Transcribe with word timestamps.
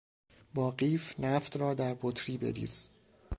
با 0.53 0.71
قیف 0.71 1.19
نفت 1.19 1.57
را 1.57 1.73
در 1.73 1.97
بطری 2.01 2.37
بریز. 2.37 2.91